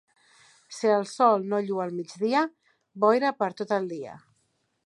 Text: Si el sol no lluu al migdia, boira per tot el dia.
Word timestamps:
Si 0.77 0.89
el 0.93 1.05
sol 1.11 1.45
no 1.51 1.59
lluu 1.67 1.83
al 1.85 1.93
migdia, 1.99 2.43
boira 3.05 3.33
per 3.43 3.55
tot 3.61 3.79
el 3.81 3.91
dia. 3.97 4.21